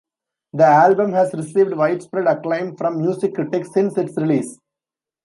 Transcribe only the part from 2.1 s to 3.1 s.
acclaim from